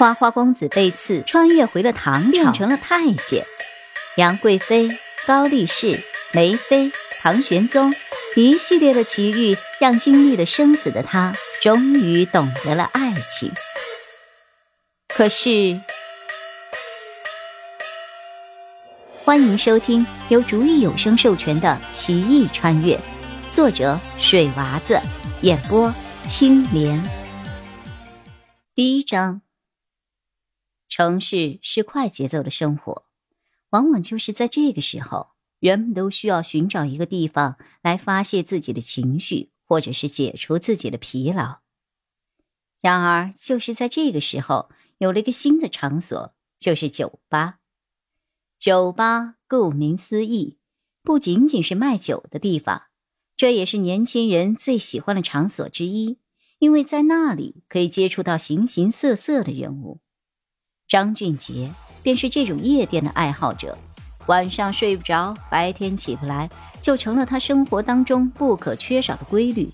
[0.00, 3.44] 花花公子被刺，穿越回了唐朝，变成了太监。
[4.16, 4.88] 杨贵妃、
[5.26, 6.00] 高力士、
[6.32, 7.92] 梅妃、唐玄宗，
[8.34, 13.52] 一系列的奇遇，让经历了生死的他，终于懂得了爱情。
[15.08, 15.78] 可是，
[19.22, 22.94] 欢迎收听由竹意有声授权的《奇异穿越》，
[23.50, 24.98] 作者水娃子，
[25.42, 25.92] 演播
[26.26, 26.98] 青莲。
[28.74, 29.42] 第一章：
[30.90, 33.06] 城市是快节奏的生活。
[33.70, 35.28] 往往就是在这个时候，
[35.60, 41.60] 人们都需要寻找一个地方来发泄自己的情绪，或者是解除自己的疲劳。
[42.80, 44.68] 然而，就是在这个时候，
[44.98, 47.58] 有了一个新的场所，就是酒吧。
[48.58, 50.58] 酒吧顾名思义，
[51.04, 52.88] 不仅仅是卖酒的地方，
[53.36, 56.18] 这也是年轻人最喜欢的场所之一，
[56.58, 60.00] 因为在那里可以接触到形形色色的人物。
[60.90, 61.72] 张俊杰。
[62.02, 63.76] 便是这种夜店的爱好者，
[64.26, 66.48] 晚上睡不着，白天起不来，
[66.80, 69.70] 就成了他生活当中不可缺少的规律。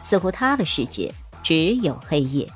[0.00, 1.12] 似乎他的世界
[1.42, 2.48] 只有黑夜。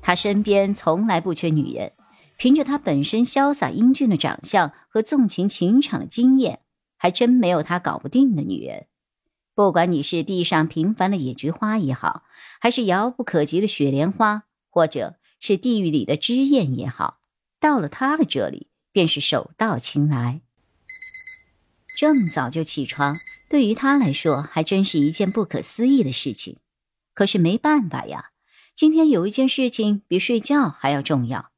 [0.00, 1.92] 他身边从来不缺女人，
[2.38, 6.60] 凭着他本身潇洒英俊的长相和纵情情场的经验，
[6.96, 8.86] 还真没有他搞不定的女人。
[9.54, 12.22] 不管你是地上平凡的野菊花也好，
[12.58, 17.18] 还是遥不可及的雪莲花，或者是地狱里的脂焰也好。
[17.60, 20.40] 到了他的这里，便是手到擒来。
[21.98, 23.14] 这么早就起床，
[23.50, 26.56] 对于他来说还真是一件不可思议的事情。
[27.12, 28.30] 可是没办法呀，
[28.74, 31.50] 今天有一件事情比睡觉还要重要，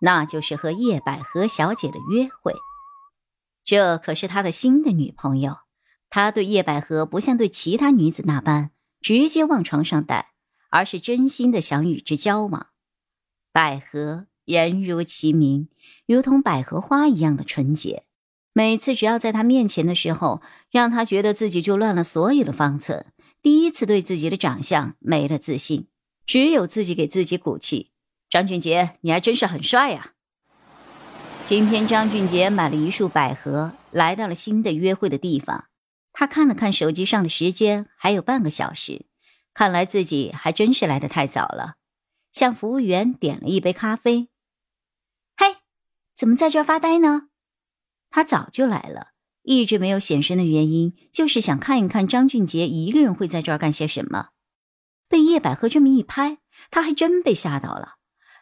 [0.00, 2.54] 那就是和叶百合小姐的约会。
[3.66, 5.58] 这可是他的新的女朋友，
[6.08, 8.70] 他对叶百合不像对其他女子那般
[9.02, 10.32] 直接往床上带，
[10.70, 12.68] 而是真心的想与之交往。
[13.52, 14.26] 百合。
[14.46, 15.68] 人如其名，
[16.06, 18.02] 如同百合花一样的纯洁。
[18.52, 20.42] 每次只要在他面前的时候，
[20.72, 23.06] 让他觉得自己就乱了所有的方寸。
[23.40, 25.86] 第一次对自己的长相没了自信，
[26.26, 27.92] 只有自己给自己鼓气。
[28.28, 30.14] 张俊杰，你还真是很帅呀！
[31.44, 35.66] 今天张俊杰买了一束百合，来到了新的约会的地方。
[36.12, 39.06] 他看了看手机上的时间，还有半个小时，
[39.54, 41.76] 看来自己还真是来的太早了。
[42.32, 44.28] 向服务员点了一杯咖啡。
[45.36, 45.56] 嘿
[46.16, 47.28] 怎么在这儿发呆呢？
[48.10, 49.08] 他早就来了，
[49.42, 54.30] 一直没有显身的原因，就是想看一看张俊杰一个人会在这儿干些什么。
[55.08, 56.38] 被叶百合这么一拍，
[56.70, 57.94] 他还真被吓到了。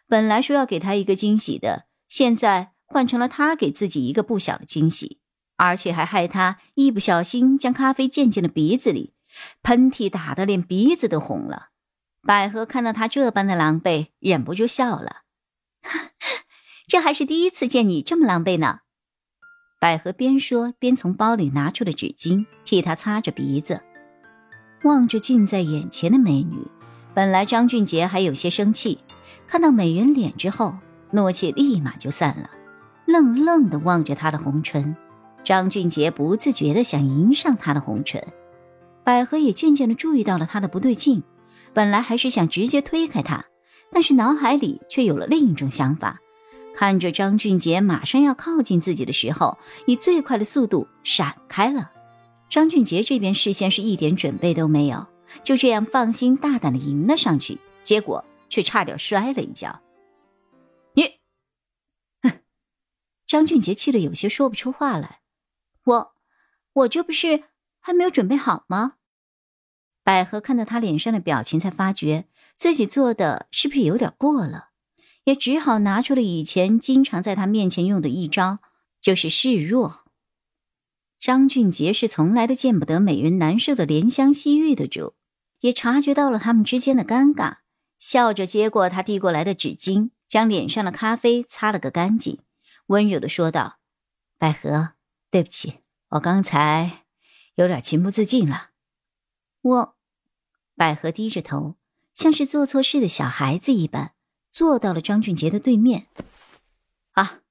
[0.07, 5.19] 本来说要给他一个惊喜的，现在换成了他给自己一个不小的惊喜，
[5.55, 9.13] 而且还害他一不小心将咖啡溅进了鼻子里，
[9.61, 11.68] 喷嚏打得连鼻子都红了。
[12.29, 15.21] 百合看到他这般的狼狈，忍不住笑了。
[16.87, 18.81] 这还是第一次见你这么狼狈呢，
[19.81, 23.81] 百合边说边从包里拿出了纸巾替他擦着鼻子，
[24.83, 26.67] 望着近在眼前的美女，
[27.15, 28.99] 本来张俊杰还有些生气，
[29.47, 30.77] 看到美人脸之后，
[31.09, 32.51] 怒气立马就散了，
[33.07, 34.95] 愣愣的望着她的红唇，
[35.43, 38.23] 张俊杰不自觉的想迎上她的红唇，
[39.03, 41.23] 百合也渐渐的注意到了他的不对劲，
[41.73, 43.45] 本来还是想直接推开他，
[43.91, 46.19] 但是脑海里却有了另一种想法。
[46.75, 51.91] 看着张俊杰马上要靠近自己的时候，以最快的速度闪开了。
[52.49, 55.05] 张俊杰这边事先是一点准备都没有，
[55.43, 59.81] 就这样放心大胆的迎了上去，结果却差点摔了一跤。
[60.93, 61.03] 你，
[62.23, 62.39] 哼！
[63.27, 65.19] 张俊杰气得有些说不出话来。
[65.83, 66.13] 我，
[66.73, 67.43] 我这不是
[67.79, 68.93] 还没有准备好吗？
[70.03, 74.69] 百合看到他脸上的表情，才发觉自己做的是不是有点过了。
[75.25, 78.59] 也只好拿出了以前经常在他面前用的一招，
[78.99, 80.05] 就是示弱。
[81.19, 85.13] 张俊杰是从来都见不得美人难受的怜香惜玉的主，
[85.59, 87.57] 也察觉到了他们之间的尴尬，
[87.99, 92.39] 笑着接过他递过来的纸巾，将脸上的咖啡擦了个干净，
[92.87, 93.79] 温柔的说道
[94.39, 94.93] ：“百合，
[95.29, 95.79] 对不起，
[96.11, 97.03] 我刚才
[97.55, 98.68] 有点情不自禁了。”
[99.61, 99.95] 我，
[100.75, 101.75] 百合低着头，
[102.13, 104.13] 像是做错事的小孩子一般。
[104.51, 106.07] 坐到了张俊杰的对面。
[107.11, 107.41] 啊，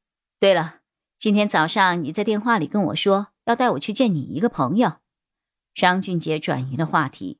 [0.41, 0.81] 对了，
[1.17, 4.95] 今天早上你在电话里跟我说要带我去见你一个朋友。
[5.75, 7.39] 张俊杰转移了话题。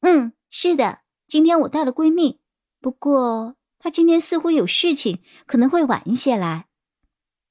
[0.00, 2.40] 嗯，是的，今天我带了闺蜜，
[2.80, 6.66] 不过她今天似乎有事情，可能会晚一些来。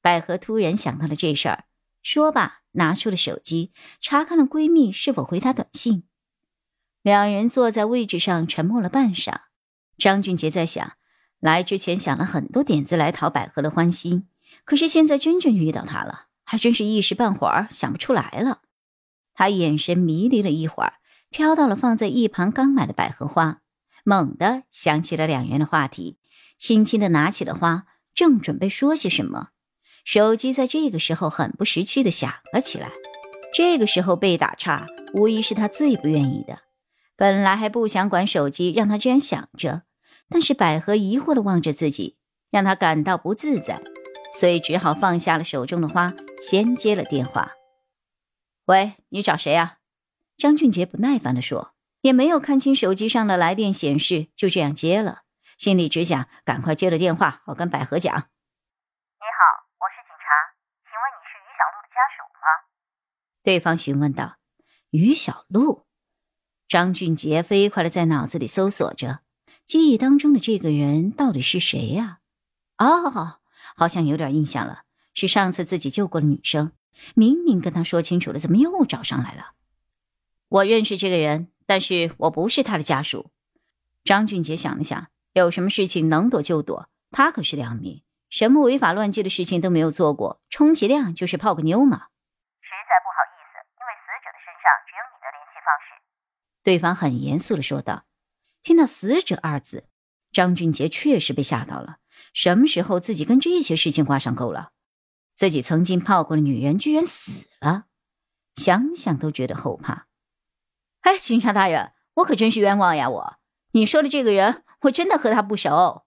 [0.02, 1.66] 百合突然想到了这事儿，
[2.04, 3.72] 说罢拿出了手机，
[4.02, 6.04] 查看了闺蜜是否回她短信。
[7.02, 9.34] 两人坐在位置上沉默了半晌。
[9.98, 10.94] 张俊杰在想。
[11.40, 14.28] 来之前想了很多点子来讨百合的欢心，
[14.66, 18.60] 可是现在真正遇到他了，还真是一时半会儿想不出来了。
[19.34, 20.96] 他眼神迷离了一会儿，
[21.30, 23.62] 飘到了放在一旁刚买的百合花，
[24.04, 26.18] 猛地想起了两人的话题，
[26.58, 29.52] 轻轻的拿起了花，正准备说些什么，
[30.04, 32.92] 手机在这个时候很不识趣的响了起来。
[33.54, 36.60] 这个时候被打岔，无疑是他最不愿意的。
[37.20, 39.84] 本来还不想管手机，让他居然想着。
[40.30, 42.18] 但是百合疑惑地望着自己，
[42.50, 43.82] 让他感到不自在，
[44.32, 47.52] 所以只好放下了手中的花，先接了电话。
[48.68, 49.80] 喂，你找谁啊？
[50.38, 55.24] 张俊杰不耐烦地说，也没有看清手机上的来电显示，就这样接了，
[55.58, 58.16] 心里只想赶快接了电话，好跟百合讲。
[58.16, 58.30] 你好，
[59.78, 60.56] 我是警察，
[60.86, 62.48] 请问你是于小璐的家属吗？
[63.44, 64.38] 对方询问道。
[64.92, 65.86] 于小璐，
[66.70, 69.22] 张俊杰飞快地在脑子里搜索着。
[69.66, 72.20] 记忆当中的这个人到底是谁呀？
[72.78, 73.40] 哦，
[73.76, 74.84] 好像有点印象了，
[75.16, 76.72] 是上次自己救过的女生。
[77.16, 79.54] 明明跟他说清楚了，怎么又找上来了？
[80.48, 83.32] 我认识这个人，但是我不是他的家属。
[84.04, 86.88] 张俊杰想了想，有什么事情能躲就躲。
[87.10, 91.98] 他可是良民，什么违法乱纪的事情都没有做过，充其量就是泡个妞嘛。
[92.62, 95.98] 实在不好意思，因为死者的身上只有你的联系方式。
[96.64, 98.06] 对方很严肃的说道。
[98.62, 99.86] 听到“死者”二字，
[100.32, 101.98] 张俊杰确实被吓到了。
[102.34, 104.72] 什么时候自己跟这些事情挂上钩了？
[105.36, 107.86] 自己曾经泡过的女人居然死了，
[108.56, 110.08] 想想都觉得后怕。
[111.00, 113.10] 哎，警察大人，我可真是冤枉呀！
[113.10, 113.38] 我，
[113.72, 116.04] 你说的这个人，我真的和他不熟。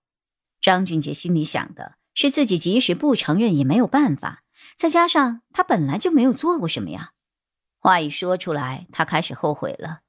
[0.61, 4.45] 张俊杰心里想的是，自己即使不承认也没有办法，
[4.77, 7.13] 再加上他本来就没有做过什么呀。
[7.79, 10.02] 话一说出来，他开始后悔了。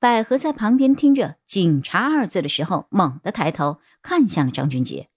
[0.00, 5.10] 百合在旁边听着“警察”二字的时候，猛地抬头看向了张俊杰。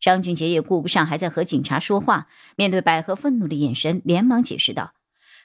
[0.00, 2.24] 张俊杰也顾不上还在和警察说话，
[2.56, 4.94] 面对百合愤怒的眼神，连忙解释道：“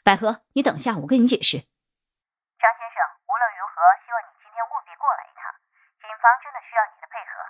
[0.01, 1.59] 百合，你等下，我跟你解释。”
[2.55, 5.51] 张先生，无论如何，希望你今天务必过来一趟，
[5.99, 7.43] 警方真的需要你的配合。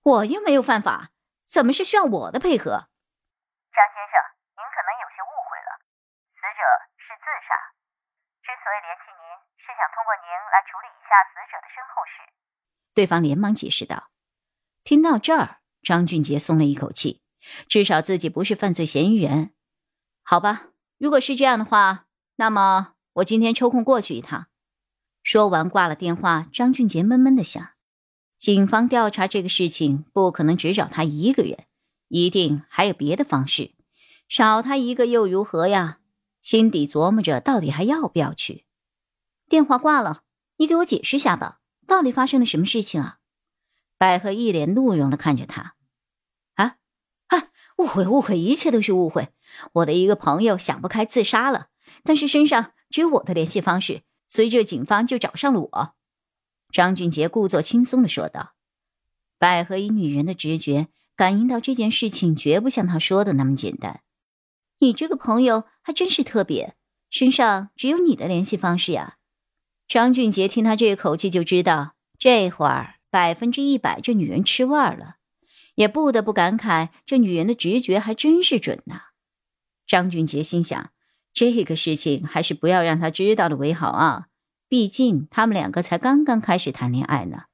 [0.00, 1.12] 我又没有犯法，
[1.44, 2.88] 怎么是需要我的配合？
[3.76, 4.16] 张先生，
[4.56, 5.76] 您可能有些误会了，
[6.40, 6.64] 死者
[6.96, 7.52] 是自杀，
[8.40, 9.44] 之所以联系您。
[9.60, 12.32] 是想通过您来处理一下死者的身后事。
[12.94, 14.10] 对方连忙解释道。
[14.82, 17.22] 听到这儿，张俊杰松了一口气，
[17.68, 19.52] 至少自己不是犯罪嫌疑人。
[20.22, 20.68] 好吧，
[20.98, 22.06] 如果是这样的话，
[22.36, 24.46] 那么我今天抽空过去一趟。
[25.22, 27.70] 说完挂了电话，张俊杰闷闷的想：
[28.38, 31.66] 警方调查这个事情不可能只找他一个人，
[32.08, 33.72] 一定还有别的方式。
[34.28, 35.98] 少他一个又如何呀？
[36.40, 38.64] 心底琢磨着，到底还要不要去？
[39.46, 40.22] 电话挂了，
[40.60, 43.18] 你给我解释下吧，到底发生了什么事情啊？
[43.96, 45.74] 百合一脸怒容的看着他，
[46.56, 46.76] 啊
[47.28, 47.48] 啊！
[47.78, 49.30] 误会，误会，一切都是误会。
[49.72, 51.68] 我的一个朋友想不开自杀了，
[52.04, 55.94] 但是身上只有我的联系方式，所以这警方就找上了我。
[56.70, 58.52] 张俊杰故作轻松的说道。
[59.38, 64.02] 百合以女人的直觉感应到这件事情绝不像他说的那么简单。
[64.80, 66.76] 你这个朋友还真是特别，
[67.08, 69.16] 身上只有你的联系方式呀。
[69.90, 75.16] 张俊杰听他这口气，就知道这会儿百分之一百这女人吃味了，
[75.74, 79.06] 也不得不感慨这女人的直觉还真是准呐。
[79.88, 80.92] 张俊杰心想，
[81.32, 84.26] 这个事情还是不要让他知道的为好啊，
[84.68, 87.46] 毕竟他们两个才刚刚开始谈恋爱呢。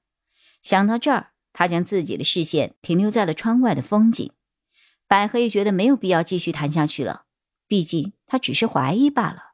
[0.60, 4.30] 想到这儿，他将自己的视线停留在了窗外的风景。
[5.08, 7.22] 百合也觉得没有必要继续谈下去了，
[7.66, 9.45] 毕竟他只是怀疑罢了。